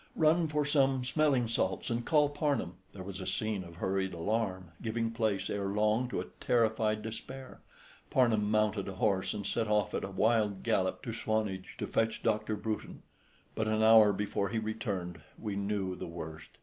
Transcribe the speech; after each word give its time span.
"Run 0.15 0.47
for 0.47 0.65
some 0.65 1.03
smelling 1.05 1.47
salts 1.47 1.91
and 1.91 2.03
call 2.03 2.29
Parnham!" 2.29 2.73
There 2.91 3.03
was 3.03 3.21
a 3.21 3.27
scene 3.27 3.63
of 3.63 3.75
hurried 3.75 4.15
alarm, 4.15 4.71
giving 4.81 5.11
place 5.11 5.47
ere 5.47 5.67
long 5.67 6.07
to 6.09 6.27
terrified 6.39 7.03
despair. 7.03 7.61
Parnham 8.09 8.49
mounted 8.49 8.87
a 8.87 8.93
horse 8.95 9.35
and 9.35 9.45
set 9.45 9.67
off 9.67 9.93
at 9.93 10.03
a 10.03 10.09
wild 10.09 10.63
gallop 10.63 11.03
to 11.03 11.13
Swanage 11.13 11.75
to 11.77 11.85
fetch 11.85 12.23
Dr. 12.23 12.55
Bruton; 12.55 13.03
but 13.53 13.67
an 13.67 13.83
hour 13.83 14.11
before 14.11 14.49
he 14.49 14.57
returned 14.57 15.21
we 15.37 15.55
knew 15.55 15.95
the 15.95 16.07
worst. 16.07 16.57